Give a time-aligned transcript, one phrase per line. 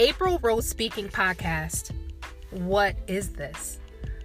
[0.00, 1.92] April Rose Speaking Podcast.
[2.50, 3.78] What is this?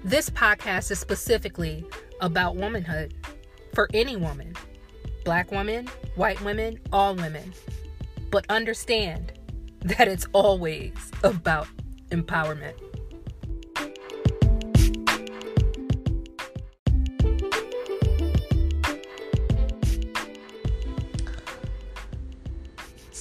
[0.03, 1.85] This podcast is specifically
[2.21, 3.13] about womanhood
[3.75, 4.55] for any woman
[5.25, 5.85] black women,
[6.15, 7.53] white women, all women.
[8.31, 9.33] But understand
[9.81, 10.93] that it's always
[11.23, 11.67] about
[12.09, 12.73] empowerment.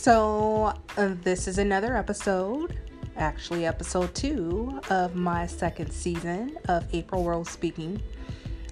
[0.08, 2.78] So, uh, this is another episode,
[3.18, 8.00] actually, episode two of my second season of April Rose Speaking.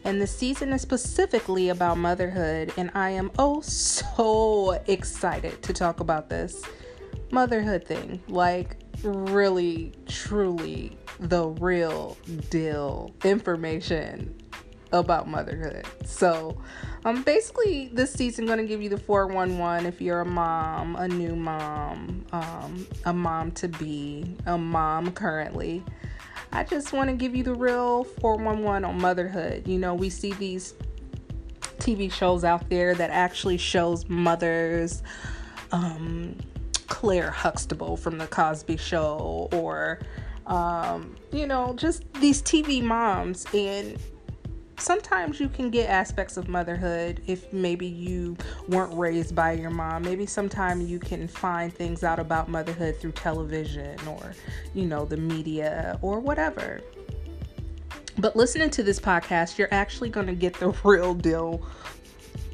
[0.04, 6.00] And the season is specifically about motherhood, and I am oh so excited to talk
[6.00, 6.62] about this
[7.30, 8.22] motherhood thing.
[8.28, 12.16] Like, really, truly, the real
[12.48, 14.34] deal information
[14.92, 15.86] about motherhood.
[16.04, 16.56] So,
[17.04, 20.96] I'm um, basically, this season going to give you the 411 if you're a mom,
[20.96, 25.84] a new mom, um, a mom to be, a mom currently.
[26.52, 29.68] I just want to give you the real 411 on motherhood.
[29.68, 30.74] You know, we see these
[31.78, 35.02] TV shows out there that actually shows mothers.
[35.70, 36.36] Um,
[36.88, 40.00] Claire Huxtable from the Cosby Show, or
[40.46, 43.98] um, you know, just these TV moms, and
[44.78, 48.36] sometimes you can get aspects of motherhood if maybe you
[48.68, 50.02] weren't raised by your mom.
[50.02, 54.34] Maybe sometimes you can find things out about motherhood through television or,
[54.74, 56.80] you know, the media or whatever.
[58.18, 61.66] But listening to this podcast, you're actually going to get the real deal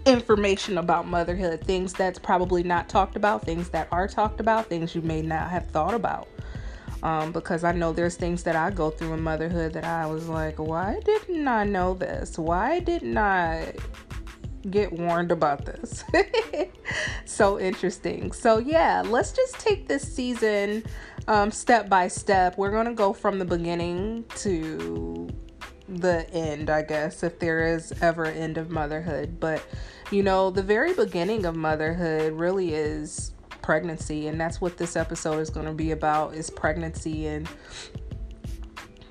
[0.05, 4.95] information about motherhood, things that's probably not talked about, things that are talked about, things
[4.95, 6.29] you may not have thought about
[7.03, 10.29] um, because I know there's things that I go through in motherhood that I was
[10.29, 12.39] like, why didn't I know this?
[12.39, 13.75] Why didn't I
[14.71, 16.05] get warned about this?
[17.25, 18.31] so interesting.
[18.31, 20.85] So, yeah, let's just take this season
[21.27, 22.57] um, step by step.
[22.57, 25.29] We're going to go from the beginning to
[25.89, 29.41] the end, I guess, if there is ever end of motherhood.
[29.41, 29.63] But,
[30.13, 33.33] you know, the very beginning of motherhood really is
[33.63, 37.49] pregnancy and that's what this episode is going to be about is pregnancy and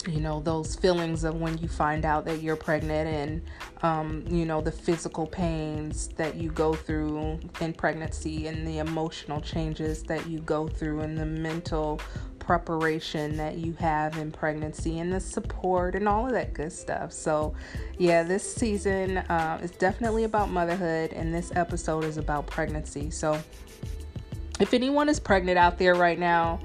[0.07, 3.41] you know those feelings of when you find out that you're pregnant and
[3.84, 9.40] um, you know the physical pains that you go through in pregnancy and the emotional
[9.41, 12.00] changes that you go through and the mental
[12.40, 17.11] preparation that you have in pregnancy and the support and all of that good stuff.
[17.11, 17.53] So
[18.00, 23.11] yeah this season uh, is definitely about motherhood and this episode is about pregnancy.
[23.11, 23.40] So
[24.61, 26.59] if anyone is pregnant out there right now,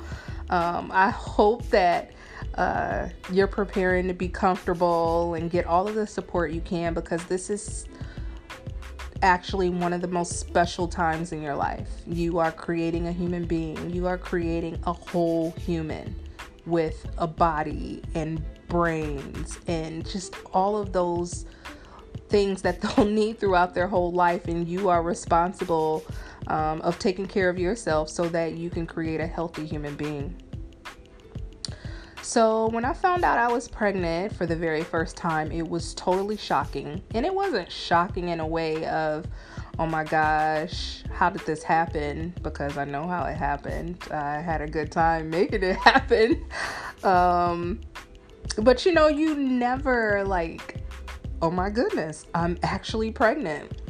[0.50, 2.10] um, I hope that
[2.54, 7.24] uh, you're preparing to be comfortable and get all of the support you can because
[7.24, 7.86] this is
[9.22, 11.88] actually one of the most special times in your life.
[12.06, 16.14] You are creating a human being, you are creating a whole human
[16.66, 21.46] with a body and brains and just all of those
[22.28, 26.04] things that they'll need throughout their whole life, and you are responsible
[26.48, 30.40] um, of taking care of yourself so that you can create a healthy human being.
[32.22, 35.94] So, when I found out I was pregnant for the very first time, it was
[35.94, 37.00] totally shocking.
[37.14, 39.26] And it wasn't shocking in a way of,
[39.78, 42.34] oh my gosh, how did this happen?
[42.42, 44.02] Because I know how it happened.
[44.10, 46.44] I had a good time making it happen.
[47.04, 47.80] Um,
[48.58, 50.78] but you know, you never like,
[51.42, 53.82] oh my goodness, I'm actually pregnant.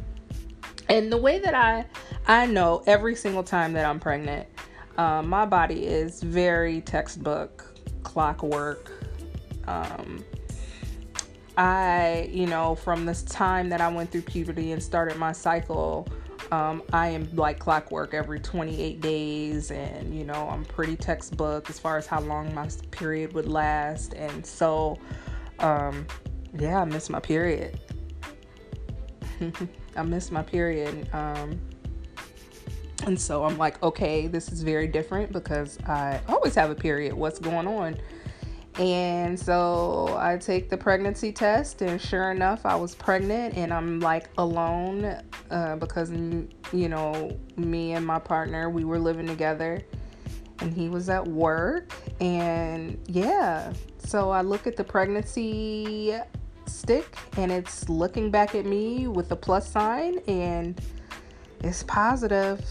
[0.89, 1.87] And the way that I
[2.27, 4.49] I know every single time that I'm pregnant,
[4.99, 7.65] um, my body is very textbook,
[8.03, 8.91] clockwork.
[9.67, 10.25] Um,
[11.57, 16.07] I, you know, from this time that I went through puberty and started my cycle,
[16.53, 21.79] um, I am like clockwork every 28 days, and you know, I'm pretty textbook as
[21.79, 24.15] far as how long my period would last.
[24.15, 24.99] And so,
[25.59, 26.07] um,
[26.61, 27.79] yeah, I miss my period.
[29.97, 31.09] I miss my period.
[31.13, 31.61] Um,
[33.05, 37.15] and so I'm like, okay, this is very different because I always have a period.
[37.15, 37.97] What's going on?
[38.79, 44.01] And so I take the pregnancy test, and sure enough, I was pregnant, and I'm
[44.01, 49.83] like alone uh, because, you know, me and my partner, we were living together,
[50.61, 51.95] and he was at work.
[52.21, 56.15] And yeah, so I look at the pregnancy
[56.77, 60.81] stick, and it's looking back at me with a plus sign, and
[61.61, 62.65] it's positive.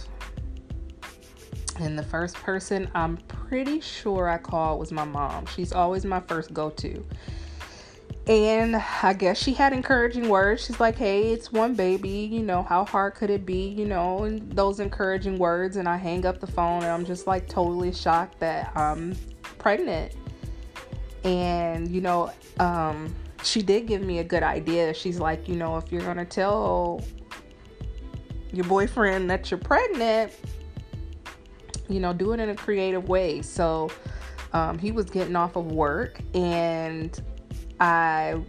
[1.80, 5.46] And the first person I'm pretty sure I called was my mom.
[5.46, 7.06] She's always my first go to.
[8.28, 10.66] and I guess she had encouraging words.
[10.66, 12.10] She's like, hey, it's one baby.
[12.10, 13.68] You know, how hard could it be?
[13.68, 15.78] You know, and those encouraging words.
[15.78, 19.16] And I hang up the phone and I'm just like totally shocked that I'm
[19.58, 20.14] pregnant.
[21.24, 23.14] And, you know, um,
[23.46, 24.94] she did give me a good idea.
[24.94, 27.02] She's like, you know, if you're going to tell
[28.52, 30.34] your boyfriend that you're pregnant,
[31.88, 33.42] you know, do it in a creative way.
[33.42, 33.90] So
[34.54, 37.22] um, he was getting off of work and
[37.80, 38.42] I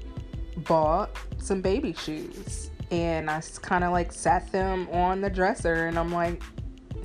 [0.58, 5.98] bought some baby shoes and I kind of like sat them on the dresser and
[5.98, 6.42] I'm like,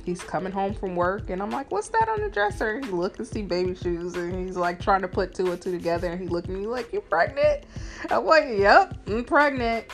[0.04, 2.80] he's coming home from work and I'm like, what's that on the dresser?
[2.80, 5.70] He looked and see baby shoes and he's like trying to put two and two
[5.70, 7.64] together and he looked at me like, you pregnant?
[8.10, 9.86] I'm like, yep, I'm pregnant.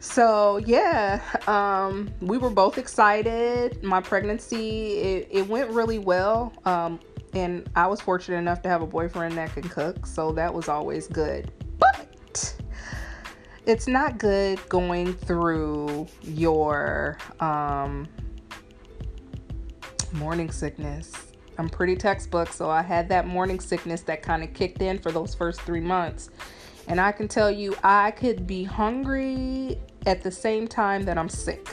[0.00, 3.82] So yeah, um, we were both excited.
[3.82, 6.52] My pregnancy, it, it went really well.
[6.64, 7.00] Um,
[7.34, 10.68] and I was fortunate enough to have a boyfriend that can cook, so that was
[10.68, 11.52] always good.
[11.78, 12.54] But
[13.66, 18.08] it's not good going through your um,
[20.12, 21.12] morning sickness.
[21.58, 25.12] I'm pretty textbook, so I had that morning sickness that kind of kicked in for
[25.12, 26.30] those first three months.
[26.88, 31.28] And I can tell you, I could be hungry at the same time that I'm
[31.28, 31.68] sick.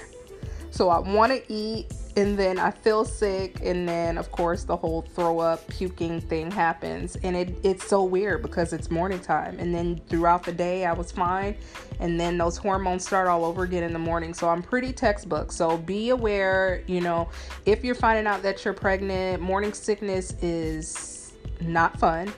[0.71, 4.75] So I want to eat and then I feel sick, and then of course the
[4.75, 9.59] whole throw up, puking thing happens, and it it's so weird because it's morning time,
[9.59, 11.55] and then throughout the day I was fine,
[11.99, 14.33] and then those hormones start all over again in the morning.
[14.33, 15.51] So I'm pretty textbook.
[15.51, 17.29] So be aware, you know,
[17.67, 22.33] if you're finding out that you're pregnant, morning sickness is not fun.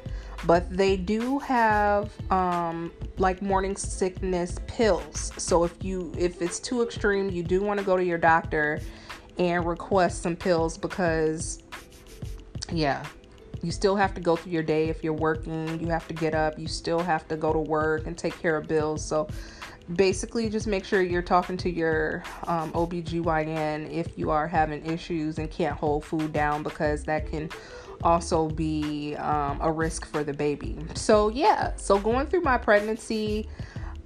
[0.45, 5.33] But they do have um, like morning sickness pills.
[5.37, 8.79] So if you if it's too extreme you do want to go to your doctor
[9.39, 11.63] and request some pills because,
[12.71, 13.03] yeah,
[13.63, 15.79] you still have to go through your day if you're working.
[15.79, 16.59] You have to get up.
[16.59, 19.03] You still have to go to work and take care of bills.
[19.03, 19.27] So,
[19.95, 25.39] basically, just make sure you're talking to your um, OBGYN if you are having issues
[25.39, 27.49] and can't hold food down because that can
[28.03, 30.77] also be um, a risk for the baby.
[30.95, 33.49] So, yeah, so going through my pregnancy,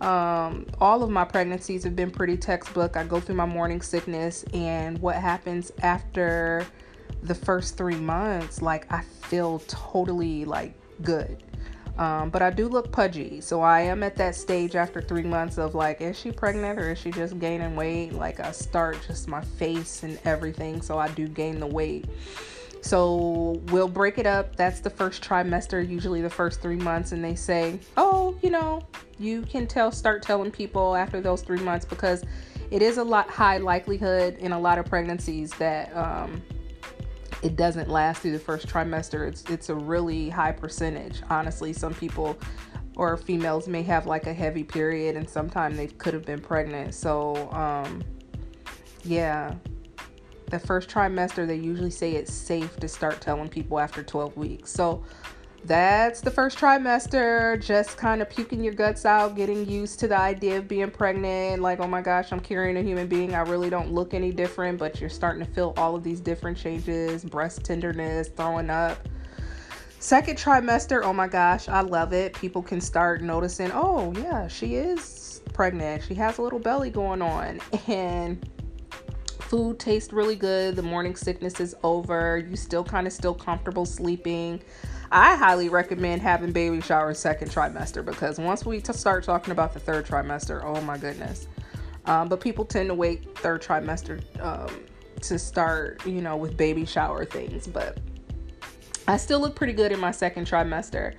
[0.03, 2.97] um, all of my pregnancies have been pretty textbook.
[2.97, 6.67] I go through my morning sickness, and what happens after
[7.23, 11.41] the first three months, like I feel totally like good.
[11.97, 13.39] Um, but I do look pudgy.
[13.39, 16.91] So I am at that stage after three months of like, is she pregnant or
[16.91, 18.13] is she just gaining weight?
[18.13, 20.81] Like I start just my face and everything.
[20.81, 22.05] So I do gain the weight.
[22.83, 24.57] So we'll break it up.
[24.57, 27.13] That's the first trimester, usually the first three months.
[27.13, 28.81] And they say, oh, you know,
[29.17, 32.25] you can tell, start telling people after those three months because
[32.71, 36.41] it is a lot high likelihood in a lot of pregnancies that um,
[37.41, 39.27] it doesn't last through the first trimester.
[39.27, 41.21] It's it's a really high percentage.
[41.29, 42.37] Honestly, some people
[42.97, 46.93] or females may have like a heavy period and sometimes they could have been pregnant.
[46.93, 48.03] So um,
[49.03, 49.55] yeah,
[50.53, 54.71] the first trimester, they usually say it's safe to start telling people after 12 weeks.
[54.71, 55.03] So
[55.65, 60.17] that's the first trimester, just kind of puking your guts out, getting used to the
[60.17, 61.63] idea of being pregnant.
[61.63, 63.33] Like, oh my gosh, I'm carrying a human being.
[63.33, 66.55] I really don't look any different, but you're starting to feel all of these different
[66.55, 69.07] changes breast tenderness, throwing up.
[69.97, 72.33] Second trimester, oh my gosh, I love it.
[72.33, 76.03] People can start noticing, oh yeah, she is pregnant.
[76.03, 77.59] She has a little belly going on.
[77.87, 78.45] And
[79.53, 80.75] food tastes really good.
[80.75, 82.39] The morning sickness is over.
[82.39, 84.59] You still kind of still comfortable sleeping.
[85.11, 89.71] I highly recommend having baby showers second trimester because once we t- start talking about
[89.75, 91.47] the third trimester, oh my goodness.
[92.05, 94.75] Um, but people tend to wait third trimester um,
[95.21, 97.67] to start, you know, with baby shower things.
[97.67, 97.99] But
[99.07, 101.13] I still look pretty good in my second trimester.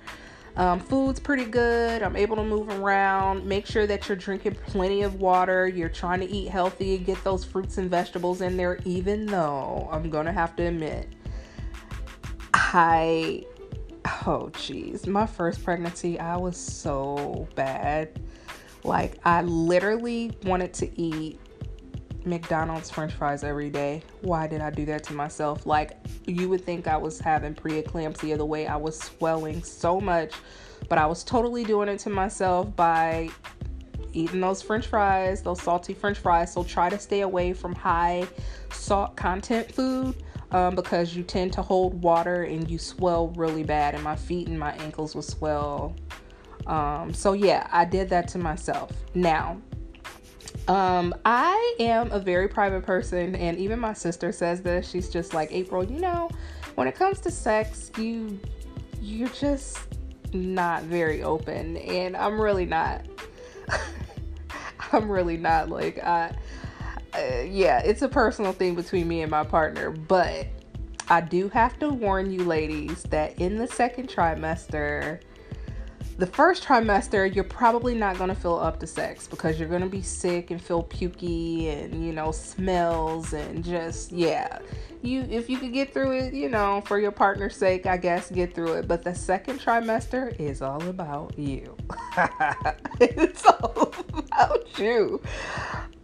[0.57, 2.01] Um, food's pretty good.
[2.01, 3.45] I'm able to move around.
[3.45, 5.67] Make sure that you're drinking plenty of water.
[5.67, 6.97] You're trying to eat healthy.
[6.97, 11.09] Get those fruits and vegetables in there, even though I'm going to have to admit,
[12.53, 13.43] I,
[14.25, 18.21] oh, jeez, my first pregnancy, I was so bad.
[18.85, 21.39] Like, I literally wanted to eat
[22.25, 24.01] McDonald's french fries every day.
[24.21, 25.65] Why did I do that to myself?
[25.65, 30.33] Like, you would think I was having preeclampsia the way I was swelling so much,
[30.89, 33.29] but I was totally doing it to myself by
[34.13, 36.53] eating those french fries, those salty french fries.
[36.53, 38.27] So try to stay away from high
[38.71, 40.15] salt content food.
[40.51, 44.47] Um, because you tend to hold water and you swell really bad, and my feet
[44.47, 45.95] and my ankles will swell.
[46.65, 48.91] Um, so, yeah, I did that to myself.
[49.15, 49.57] Now,
[50.67, 54.89] um, I am a very private person, and even my sister says this.
[54.89, 56.29] She's just like, April, you know,
[56.75, 58.39] when it comes to sex, you
[59.01, 59.77] you're just
[60.33, 63.05] not very open, and I'm really not.
[64.91, 66.35] I'm really not like I.
[67.13, 70.47] Uh, yeah, it's a personal thing between me and my partner, but
[71.07, 75.21] I do have to warn you, ladies, that in the second trimester,
[76.17, 79.81] the first trimester, you're probably not going to feel up to sex because you're going
[79.81, 84.59] to be sick and feel pukey and, you know, smells and just, yeah.
[85.01, 88.31] You, if you could get through it, you know, for your partner's sake, I guess
[88.31, 88.87] get through it.
[88.87, 91.75] But the second trimester is all about you.
[93.01, 95.21] it's all about you.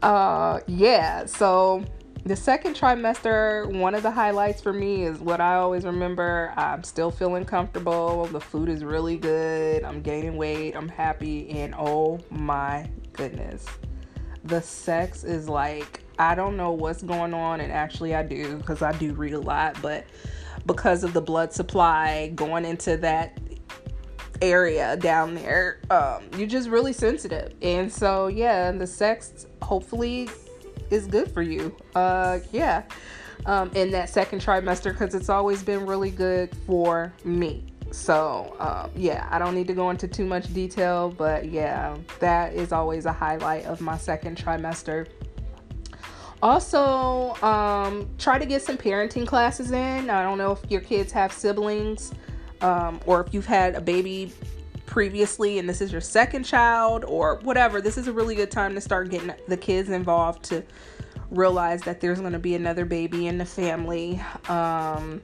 [0.01, 1.25] Uh, yeah.
[1.25, 1.85] So,
[2.31, 6.53] the second trimester, one of the highlights for me is what I always remember.
[6.55, 8.25] I'm still feeling comfortable.
[8.27, 9.83] The food is really good.
[9.83, 10.73] I'm gaining weight.
[10.73, 11.49] I'm happy.
[11.49, 13.65] And oh my goodness,
[14.45, 17.59] the sex is like, I don't know what's going on.
[17.59, 19.75] And actually, I do because I do read a lot.
[19.81, 20.05] But
[20.65, 23.41] because of the blood supply going into that
[24.41, 27.53] area down there, um, you're just really sensitive.
[27.61, 30.29] And so, yeah, the sex hopefully
[30.91, 31.75] is good for you.
[31.95, 32.83] Uh, yeah,
[33.45, 37.63] um, in that second trimester because it's always been really good for me.
[37.91, 42.53] So, um, yeah, I don't need to go into too much detail, but yeah, that
[42.53, 45.07] is always a highlight of my second trimester.
[46.41, 50.09] Also, um, try to get some parenting classes in.
[50.09, 52.13] I don't know if your kids have siblings
[52.61, 54.31] um, or if you've had a baby
[54.91, 58.75] previously and this is your second child or whatever, this is a really good time
[58.75, 60.61] to start getting the kids involved to
[61.31, 64.21] realize that there's going to be another baby in the family.
[64.49, 65.21] Um,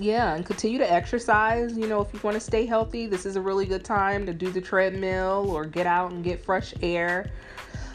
[0.00, 1.78] yeah, and continue to exercise.
[1.78, 4.34] You know, if you want to stay healthy, this is a really good time to
[4.34, 7.30] do the treadmill or get out and get fresh air.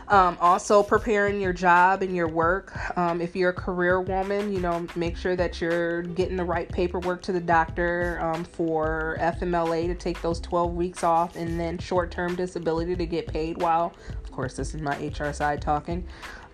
[0.09, 2.97] Um, also, preparing your job and your work.
[2.97, 6.67] Um, if you're a career woman, you know, make sure that you're getting the right
[6.67, 11.77] paperwork to the doctor um, for FMLA to take those 12 weeks off and then
[11.77, 16.07] short term disability to get paid while, of course, this is my HR side talking.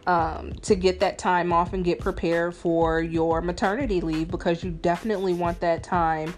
[0.05, 4.69] Um, to get that time off and get prepared for your maternity leave because you
[4.69, 6.35] definitely want that time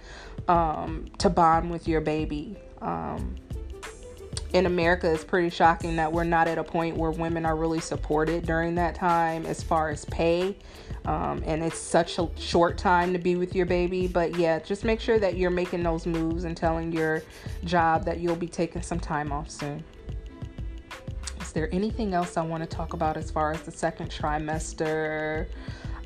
[0.48, 2.56] um, to bond with your baby.
[2.80, 3.36] Um,
[4.54, 7.80] in America, it's pretty shocking that we're not at a point where women are really
[7.80, 10.56] supported during that time as far as pay.
[11.06, 14.08] Um, and it's such a short time to be with your baby.
[14.08, 17.24] But yeah, just make sure that you're making those moves and telling your
[17.64, 19.84] job that you'll be taking some time off soon.
[21.42, 25.48] Is there anything else I want to talk about as far as the second trimester?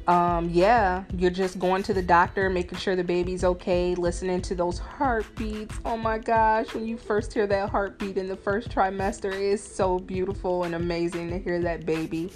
[0.07, 4.55] Um, yeah, you're just going to the doctor, making sure the baby's okay, listening to
[4.55, 5.79] those heartbeats.
[5.85, 9.99] Oh my gosh, when you first hear that heartbeat in the first trimester, it's so
[9.99, 12.31] beautiful and amazing to hear that baby.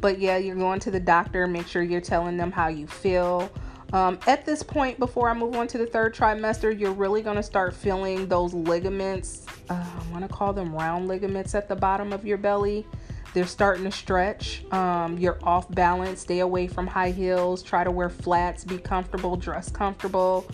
[0.00, 3.50] But yeah, you're going to the doctor, make sure you're telling them how you feel.
[3.92, 7.36] Um, at this point, before I move on to the third trimester, you're really going
[7.36, 9.44] to start feeling those ligaments.
[9.68, 12.86] Uh, I want to call them round ligaments at the bottom of your belly
[13.34, 14.64] they're starting to stretch.
[14.72, 16.20] Um, you're off balance.
[16.20, 17.62] Stay away from high heels.
[17.62, 18.64] Try to wear flats.
[18.64, 19.36] Be comfortable.
[19.36, 20.46] Dress comfortable.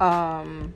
[0.00, 0.74] Um,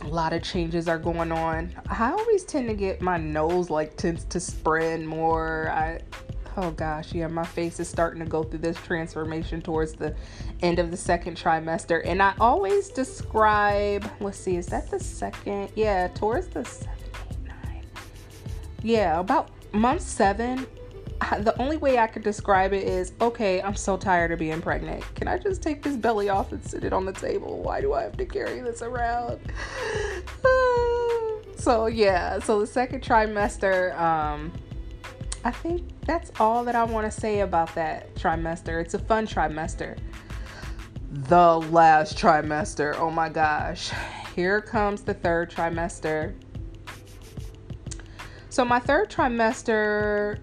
[0.00, 1.74] a lot of changes are going on.
[1.88, 5.70] I always tend to get my nose like tends to spread more.
[5.70, 6.00] I
[6.56, 10.14] oh gosh, yeah, my face is starting to go through this transformation towards the
[10.62, 12.02] end of the second trimester.
[12.04, 15.70] And I always describe, let's see, is that the second?
[15.74, 16.94] Yeah, towards the seven,
[17.30, 17.84] eight, nine.
[18.82, 20.66] Yeah, about month seven,
[21.40, 25.02] the only way I could describe it is okay, I'm so tired of being pregnant.
[25.14, 27.62] Can I just take this belly off and sit it on the table?
[27.62, 29.40] Why do I have to carry this around?
[31.56, 34.52] so, yeah, so the second trimester, um,
[35.44, 38.80] I think that's all that I want to say about that trimester.
[38.80, 39.98] It's a fun trimester.
[41.10, 43.90] The last trimester, oh my gosh.
[44.34, 46.34] Here comes the third trimester.
[48.54, 50.38] So, my third trimester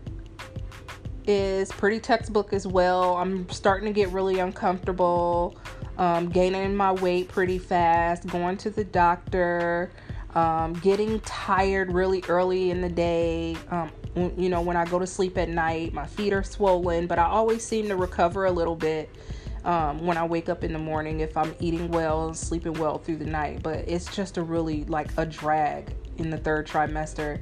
[1.25, 3.15] is pretty textbook as well.
[3.15, 5.57] I'm starting to get really uncomfortable,
[5.97, 9.93] um, gaining my weight pretty fast, going to the doctor,
[10.35, 13.55] um, getting tired really early in the day.
[13.69, 13.89] Um,
[14.35, 17.23] you know, when I go to sleep at night, my feet are swollen, but I
[17.23, 19.09] always seem to recover a little bit.
[19.63, 22.97] Um, when I wake up in the morning, if I'm eating well and sleeping well
[22.97, 27.39] through the night, but it's just a really like a drag in the third trimester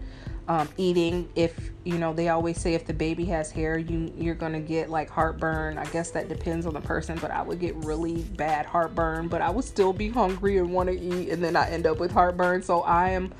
[0.49, 4.33] um, eating if you know they always say if the baby has hair you you're
[4.33, 7.75] gonna get like heartburn i guess that depends on the person but i would get
[7.75, 11.55] really bad heartburn but i would still be hungry and want to eat and then
[11.55, 13.31] i end up with heartburn so i am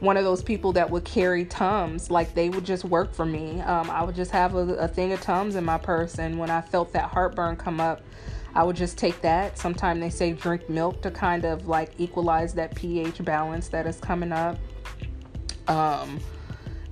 [0.00, 3.60] one of those people that would carry tums like they would just work for me
[3.60, 6.50] um, i would just have a, a thing of tums in my purse and when
[6.50, 8.02] i felt that heartburn come up
[8.54, 9.58] I would just take that.
[9.58, 13.98] Sometimes they say drink milk to kind of like equalize that pH balance that is
[13.98, 14.56] coming up.
[15.68, 16.20] Um,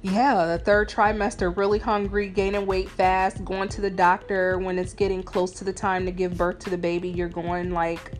[0.04, 4.92] yeah, the third trimester, really hungry, gaining weight fast, going to the doctor when it's
[4.92, 7.08] getting close to the time to give birth to the baby.
[7.08, 8.12] You're going like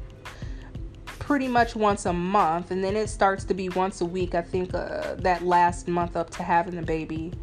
[1.04, 4.34] pretty much once a month, and then it starts to be once a week.
[4.34, 7.34] I think uh, that last month up to having the baby.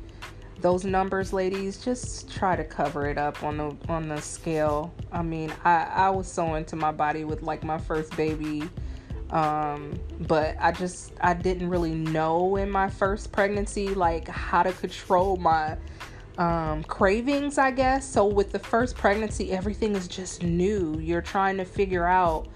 [0.60, 4.91] Those numbers, ladies, just try to cover it up on the on the scale.
[5.12, 8.67] I mean, I I was so into my body with like my first baby
[9.31, 9.97] um,
[10.27, 15.38] but I just I didn't really know in my first pregnancy like how to control
[15.38, 15.77] my
[16.38, 18.07] um, cravings, I guess.
[18.07, 20.97] So with the first pregnancy, everything is just new.
[21.00, 22.47] You're trying to figure out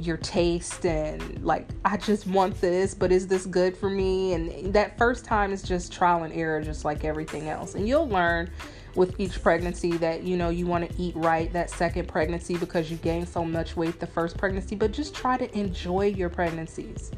[0.00, 4.34] your taste and like I just want this, but is this good for me?
[4.34, 7.74] And that first time is just trial and error, just like everything else.
[7.74, 8.50] And you'll learn
[8.94, 12.90] with each pregnancy that you know you want to eat right that second pregnancy because
[12.90, 17.10] you gained so much weight the first pregnancy but just try to enjoy your pregnancies.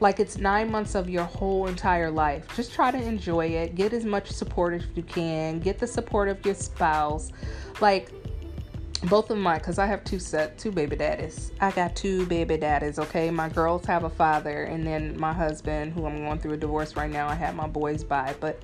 [0.00, 2.46] Like it's nine months of your whole entire life.
[2.56, 3.74] Just try to enjoy it.
[3.74, 5.60] Get as much support as you can.
[5.60, 7.30] Get the support of your spouse.
[7.80, 8.10] Like
[9.04, 11.52] both of my because i have two set two baby daddies.
[11.60, 13.30] I got two baby daddies okay?
[13.30, 16.96] My girls have a father and then my husband who i'm going through a divorce
[16.96, 18.62] right now i have my boys by but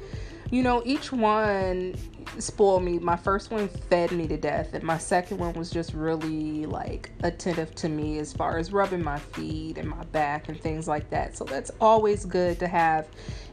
[0.50, 1.94] you know, each one
[2.38, 2.98] spoiled me.
[2.98, 7.10] My first one fed me to death, and my second one was just really like
[7.22, 11.08] attentive to me as far as rubbing my feet and my back and things like
[11.10, 11.36] that.
[11.36, 13.06] So that's always good to have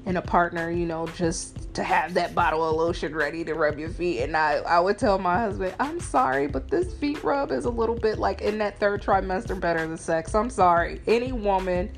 [0.05, 3.79] in a partner, you know, just to have that bottle of lotion ready to rub
[3.79, 4.21] your feet.
[4.21, 7.69] And I, I would tell my husband, I'm sorry, but this feet rub is a
[7.69, 10.35] little bit like in that third trimester better than sex.
[10.35, 11.01] I'm sorry.
[11.07, 11.89] Any woman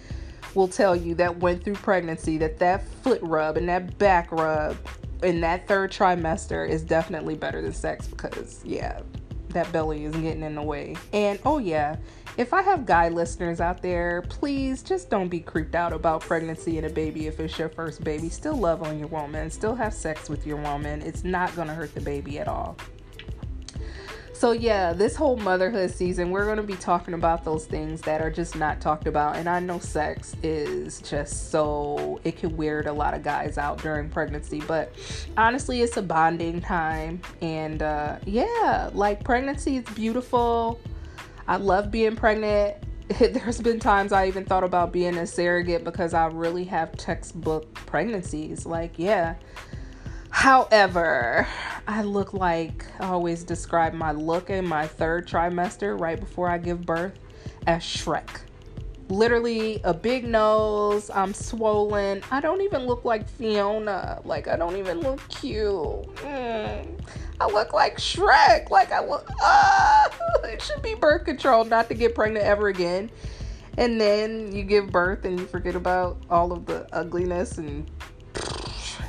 [0.56, 4.78] will tell you that went through pregnancy that that foot rub and that back rub
[5.24, 9.02] in that third trimester is definitely better than sex because yeah
[9.50, 10.96] that belly is getting in the way.
[11.14, 11.98] And oh yeah
[12.38, 16.78] if i have guy listeners out there please just don't be creeped out about pregnancy
[16.78, 18.30] and a baby if it's your first baby.
[18.30, 19.50] Still love on your woman.
[19.50, 21.02] Still have sex with your woman.
[21.02, 22.78] It's not going to hurt the baby at all
[24.46, 28.22] so, yeah, this whole motherhood season, we're going to be talking about those things that
[28.22, 29.38] are just not talked about.
[29.38, 33.82] And I know sex is just so, it can weird a lot of guys out
[33.82, 34.62] during pregnancy.
[34.68, 34.94] But
[35.36, 37.24] honestly, it's a bonding time.
[37.42, 40.80] And uh, yeah, like pregnancy is beautiful.
[41.48, 42.76] I love being pregnant.
[43.18, 47.74] There's been times I even thought about being a surrogate because I really have textbook
[47.74, 48.68] pregnancies.
[48.68, 49.38] Like, yeah
[50.36, 51.48] However,
[51.88, 56.58] I look like I always describe my look in my third trimester right before I
[56.58, 57.18] give birth
[57.66, 58.42] as Shrek.
[59.08, 62.22] Literally a big nose, I'm swollen.
[62.32, 64.22] I don't even look like Fiona.
[64.26, 65.66] Like I don't even look cute.
[65.66, 67.00] Mm.
[67.40, 68.70] I look like Shrek.
[68.70, 70.10] Like I look ah,
[70.44, 73.10] it should be birth control not to get pregnant ever again.
[73.78, 77.90] And then you give birth and you forget about all of the ugliness and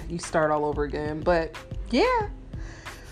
[0.09, 1.21] you start all over again.
[1.21, 1.57] But
[1.91, 2.29] yeah.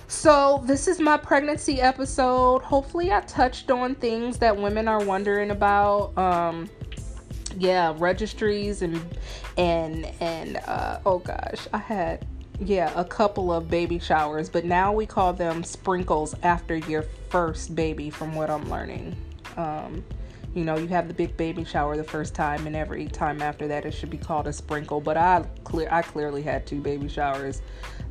[0.06, 2.62] So, this is my pregnancy episode.
[2.62, 6.16] Hopefully, I touched on things that women are wondering about.
[6.16, 6.68] Um,
[7.58, 9.00] yeah, registries and
[9.56, 12.26] and and uh, oh gosh, I had
[12.60, 17.74] yeah a couple of baby showers, but now we call them sprinkles after your first
[17.74, 19.16] baby, from what I'm learning.
[19.56, 20.04] Um,
[20.54, 23.66] you know, you have the big baby shower the first time, and every time after
[23.68, 25.00] that, it should be called a sprinkle.
[25.00, 27.60] But I clear, I clearly had two baby showers.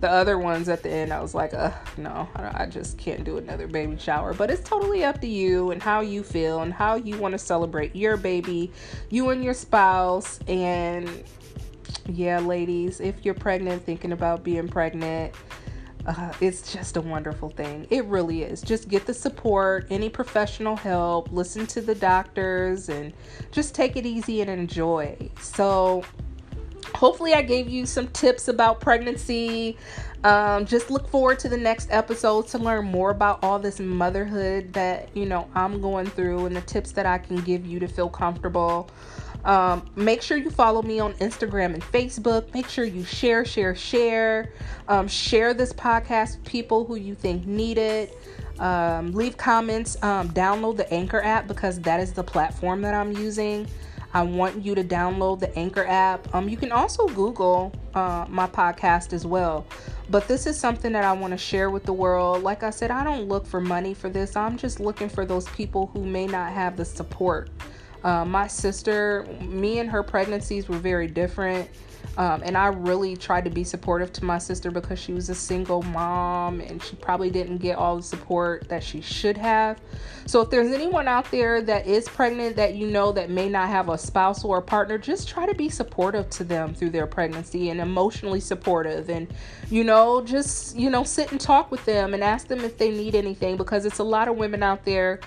[0.02, 3.38] The other ones at the end, I was like, uh, no, I just can't do
[3.38, 4.34] another baby shower.
[4.34, 7.38] But it's totally up to you and how you feel and how you want to
[7.38, 8.72] celebrate your baby,
[9.10, 10.40] you and your spouse.
[10.50, 11.24] And
[12.10, 15.34] yeah, ladies, if you're pregnant, thinking about being pregnant
[16.06, 17.88] uh, it's just a wonderful thing.
[17.90, 18.62] It really is.
[18.62, 23.14] Just get the support, any professional help, listen to the doctors, and
[23.52, 25.30] just take it easy and enjoy.
[25.40, 26.04] So,
[26.94, 29.78] hopefully, I gave you some tips about pregnancy.
[30.26, 34.72] Um, just look forward to the next episode to learn more about all this motherhood
[34.74, 37.88] that you know I'm going through and the tips that I can give you to
[37.88, 38.90] feel comfortable.
[39.46, 42.54] Um, make sure you follow me on Instagram and Facebook.
[42.54, 44.54] Make sure you share, share, share.
[44.88, 48.18] Um, share this podcast with people who you think need it.
[48.60, 50.02] Um, leave comments.
[50.02, 53.68] Um, download the Anchor app because that is the platform that I'm using.
[54.14, 56.34] I want you to download the Anchor app.
[56.36, 59.66] Um, you can also Google uh, my podcast as well.
[60.10, 62.44] But this is something that I want to share with the world.
[62.44, 64.36] Like I said, I don't look for money for this.
[64.36, 67.50] I'm just looking for those people who may not have the support
[68.04, 71.70] uh, my sister, me and her pregnancies were very different.
[72.16, 75.36] Um, and I really tried to be supportive to my sister because she was a
[75.36, 79.82] single mom and she probably didn't get all the support that she should have.
[80.28, 83.70] So, if there's anyone out there that is pregnant that you know that may not
[83.70, 87.08] have a spouse or a partner, just try to be supportive to them through their
[87.08, 89.10] pregnancy and emotionally supportive.
[89.10, 89.34] And,
[89.72, 92.92] you know, just, you know, sit and talk with them and ask them if they
[92.92, 95.20] need anything because it's a lot of women out there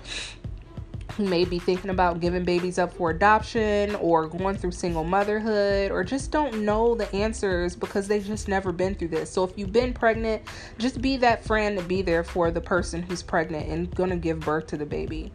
[1.16, 5.90] who may be thinking about giving babies up for adoption or going through single motherhood
[5.90, 9.30] or just don't know the answers because they've just never been through this.
[9.30, 10.42] So if you've been pregnant,
[10.78, 14.16] just be that friend to be there for the person who's pregnant and going to
[14.16, 15.32] give birth to the baby.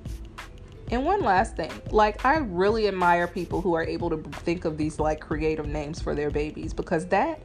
[0.91, 4.77] And one last thing, like I really admire people who are able to think of
[4.77, 7.41] these like creative names for their babies because that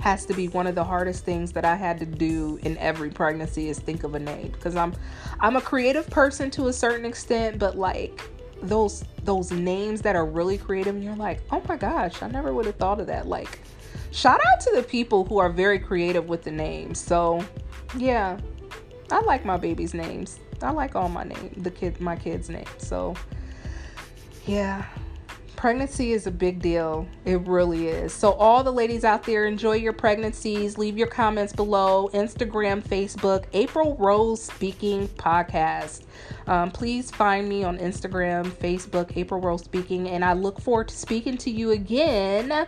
[0.00, 3.10] has to be one of the hardest things that I had to do in every
[3.10, 4.94] pregnancy is think of a name because I'm
[5.40, 8.22] I'm a creative person to a certain extent but like
[8.62, 12.54] those those names that are really creative and you're like, "Oh my gosh, I never
[12.54, 13.60] would have thought of that." Like
[14.10, 16.98] shout out to the people who are very creative with the names.
[16.98, 17.44] So,
[17.96, 18.38] yeah.
[19.10, 20.40] I like my baby's names.
[20.62, 22.68] I like all my name, the kid my kids' names.
[22.78, 23.14] So,
[24.46, 24.86] yeah,
[25.56, 27.06] pregnancy is a big deal.
[27.24, 28.12] It really is.
[28.12, 30.78] So, all the ladies out there, enjoy your pregnancies.
[30.78, 36.04] Leave your comments below Instagram, Facebook, April Rose Speaking Podcast.
[36.46, 40.96] Um, please find me on Instagram, Facebook, April Rose Speaking, and I look forward to
[40.96, 42.66] speaking to you again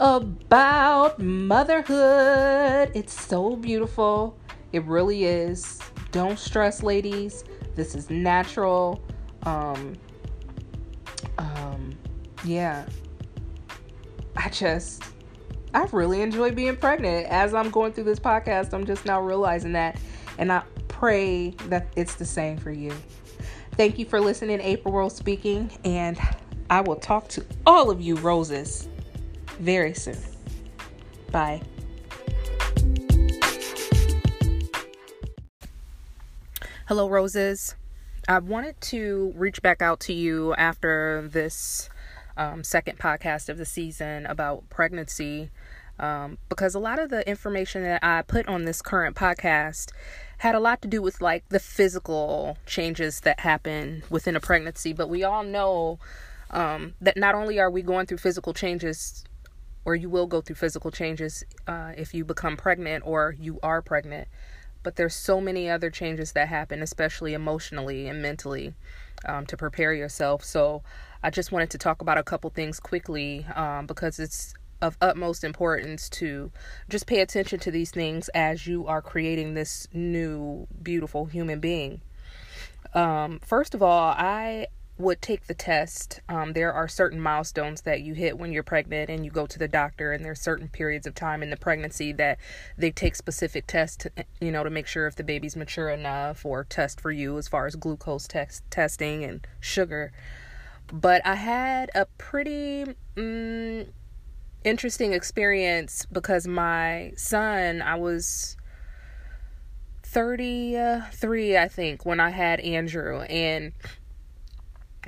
[0.00, 2.90] about motherhood.
[2.94, 4.36] It's so beautiful.
[4.72, 5.78] It really is.
[6.10, 7.44] Don't stress, ladies.
[7.74, 9.02] This is natural.
[9.42, 9.94] Um,
[12.44, 12.86] yeah.
[14.36, 15.02] I just,
[15.74, 17.26] I really enjoy being pregnant.
[17.26, 19.98] As I'm going through this podcast, I'm just now realizing that.
[20.38, 22.92] And I pray that it's the same for you.
[23.72, 25.70] Thank you for listening, April Rose speaking.
[25.84, 26.18] And
[26.70, 28.88] I will talk to all of you roses
[29.58, 30.18] very soon.
[31.30, 31.62] Bye.
[36.86, 37.76] Hello, roses.
[38.26, 41.88] I wanted to reach back out to you after this
[42.40, 45.50] um, second podcast of the season about pregnancy
[45.98, 49.90] um, because a lot of the information that I put on this current podcast
[50.38, 54.94] had a lot to do with like the physical changes that happen within a pregnancy.
[54.94, 55.98] But we all know
[56.50, 59.22] um, that not only are we going through physical changes,
[59.84, 63.82] or you will go through physical changes uh, if you become pregnant or you are
[63.82, 64.26] pregnant,
[64.82, 68.72] but there's so many other changes that happen, especially emotionally and mentally,
[69.26, 70.42] um, to prepare yourself.
[70.42, 70.82] So
[71.22, 75.44] I just wanted to talk about a couple things quickly um, because it's of utmost
[75.44, 76.50] importance to
[76.88, 82.00] just pay attention to these things as you are creating this new, beautiful human being.
[82.94, 84.68] Um, first of all, I
[85.00, 86.20] would take the test.
[86.28, 89.58] Um, there are certain milestones that you hit when you're pregnant and you go to
[89.58, 92.38] the doctor, and there's certain periods of time in the pregnancy that
[92.76, 94.06] they take specific tests,
[94.40, 97.48] you know, to make sure if the baby's mature enough or test for you as
[97.48, 100.12] far as glucose test testing and sugar.
[100.92, 103.86] But I had a pretty mm,
[104.64, 108.56] interesting experience because my son, I was
[110.02, 113.72] 33, I think, when I had Andrew, and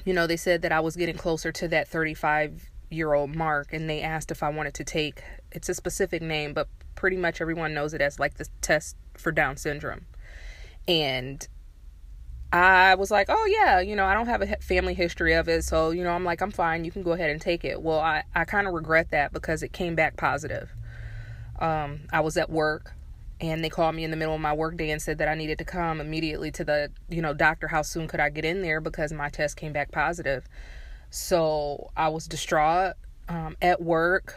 [0.05, 3.73] you know, they said that I was getting closer to that 35 year old mark
[3.73, 7.41] and they asked if I wanted to take it's a specific name, but pretty much
[7.41, 10.07] everyone knows it as like the test for Down syndrome.
[10.89, 11.47] And
[12.53, 15.65] I was like, oh yeah, you know, I don't have a family history of it,
[15.65, 16.85] so you know, I'm like, I'm fine.
[16.85, 17.81] You can go ahead and take it.
[17.81, 20.71] Well, I I kind of regret that because it came back positive.
[21.59, 22.95] Um, I was at work
[23.43, 25.59] and they called me in the middle of my workday and said that I needed
[25.59, 28.81] to come immediately to the you know doctor how soon could I get in there
[28.81, 30.49] because my test came back positive
[31.11, 32.95] so I was distraught
[33.29, 34.37] um, at work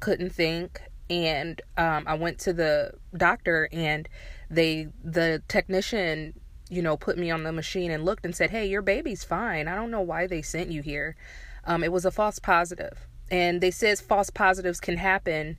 [0.00, 0.80] couldn't think
[1.10, 4.08] and um, I went to the doctor and
[4.50, 6.34] they the technician
[6.70, 9.68] you know put me on the machine and looked and said hey your baby's fine
[9.68, 11.16] I don't know why they sent you here
[11.64, 15.58] um, it was a false positive and they says false positives can happen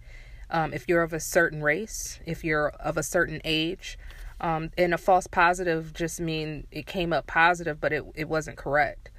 [0.49, 3.97] um, if you're of a certain race, if you're of a certain age.
[4.41, 8.57] Um, and a false positive just mean it came up positive, but it, it wasn't
[8.57, 9.11] correct.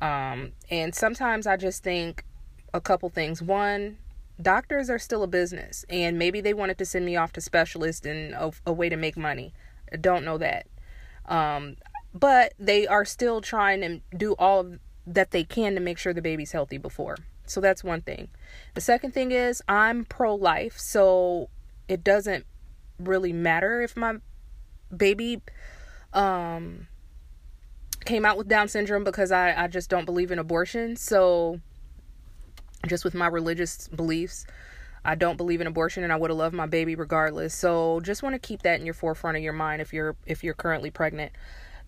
[0.00, 2.24] Um, and sometimes I just think
[2.72, 3.42] a couple things.
[3.42, 3.98] One,
[4.40, 8.06] doctors are still a business, and maybe they wanted to send me off to specialists
[8.06, 9.52] and a, a way to make money.
[9.92, 10.66] I don't know that.
[11.26, 11.76] Um,
[12.14, 16.22] but they are still trying to do all that they can to make sure the
[16.22, 17.16] baby's healthy before.
[17.46, 18.28] So that's one thing.
[18.74, 21.48] The second thing is I'm pro life, so
[21.88, 22.46] it doesn't
[22.98, 24.16] really matter if my
[24.96, 25.42] baby
[26.12, 26.86] um
[28.04, 30.96] came out with Down syndrome because I, I just don't believe in abortion.
[30.96, 31.60] So
[32.86, 34.44] just with my religious beliefs,
[35.04, 37.54] I don't believe in abortion and I would have loved my baby regardless.
[37.54, 40.44] So just want to keep that in your forefront of your mind if you're if
[40.44, 41.32] you're currently pregnant.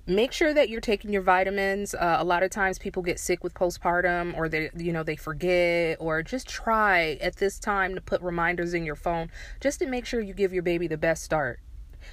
[0.06, 1.94] Make sure that you're taking your vitamins.
[1.94, 5.16] Uh, a lot of times people get sick with postpartum or they you know they
[5.16, 9.86] forget or just try at this time to put reminders in your phone just to
[9.86, 11.60] make sure you give your baby the best start.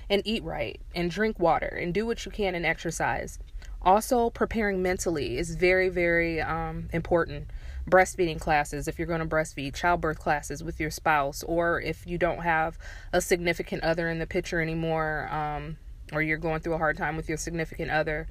[0.10, 3.40] And eat right and drink water and do what you can and exercise.
[3.82, 7.50] Also, preparing mentally is very, very um, important
[7.89, 12.17] breastfeeding classes if you're going to breastfeed, childbirth classes with your spouse, or if you
[12.17, 12.78] don't have
[13.12, 15.78] a significant other in the picture anymore, um,
[16.12, 18.28] or you're going through a hard time with your significant other,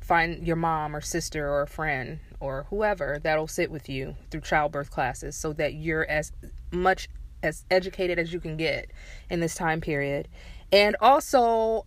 [0.00, 4.40] find your mom or sister or a friend or whoever that'll sit with you through
[4.40, 6.32] childbirth classes so that you're as
[6.70, 7.08] much
[7.42, 8.90] as educated as you can get
[9.30, 10.28] in this time period.
[10.72, 11.86] And also,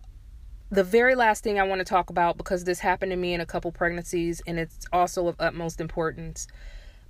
[0.70, 3.40] the very last thing I want to talk about because this happened to me in
[3.40, 6.46] a couple pregnancies and it's also of utmost importance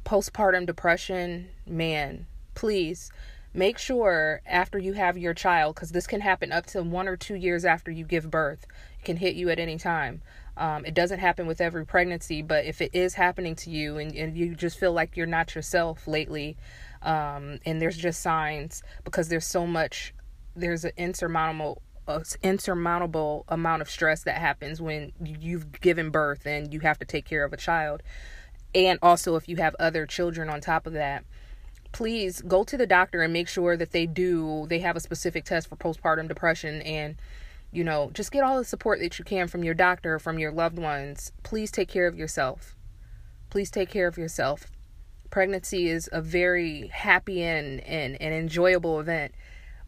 [0.04, 3.10] postpartum depression, man, please
[3.52, 7.16] make sure after you have your child, because this can happen up to one or
[7.16, 8.66] two years after you give birth,
[9.00, 10.22] it can hit you at any time.
[10.56, 14.14] Um, it doesn't happen with every pregnancy, but if it is happening to you and,
[14.14, 16.56] and you just feel like you're not yourself lately,
[17.02, 20.14] um, and there's just signs because there's so much,
[20.54, 21.82] there's an insurmountable
[22.42, 27.24] insurmountable amount of stress that happens when you've given birth and you have to take
[27.24, 28.02] care of a child
[28.74, 31.24] and also if you have other children on top of that
[31.92, 35.44] please go to the doctor and make sure that they do they have a specific
[35.44, 37.16] test for postpartum depression and
[37.72, 40.52] you know just get all the support that you can from your doctor from your
[40.52, 41.32] loved ones.
[41.42, 42.76] Please take care of yourself.
[43.48, 44.70] Please take care of yourself.
[45.30, 49.32] Pregnancy is a very happy and, and, and enjoyable event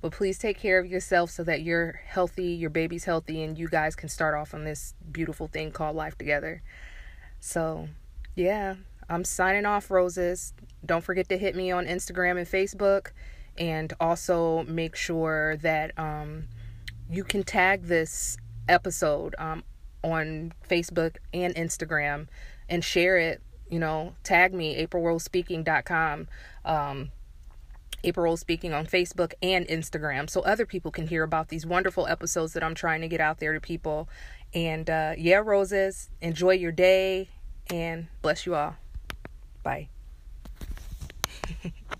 [0.00, 3.68] but please take care of yourself so that you're healthy your baby's healthy and you
[3.68, 6.62] guys can start off on this beautiful thing called life together.
[7.38, 7.88] So
[8.34, 8.76] yeah,
[9.08, 10.54] I'm signing off, Roses.
[10.84, 13.08] Don't forget to hit me on Instagram and Facebook.
[13.58, 16.44] And also make sure that um,
[17.10, 19.62] you can tag this episode um,
[20.02, 22.28] on Facebook and Instagram
[22.68, 23.42] and share it.
[23.68, 26.28] You know, tag me, aprilrosespeaking.com.
[26.64, 27.10] Um,
[28.04, 32.52] April Speaking on Facebook and Instagram so other people can hear about these wonderful episodes
[32.54, 34.08] that I'm trying to get out there to people.
[34.52, 37.28] And uh, yeah, Roses, enjoy your day
[37.72, 38.76] and bless you all.
[39.62, 39.88] Bye.